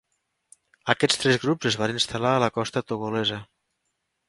[0.93, 3.41] Aquests tres grups es van instal·lar a la costa togolesa.